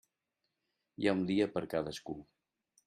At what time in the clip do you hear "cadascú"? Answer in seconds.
1.77-2.21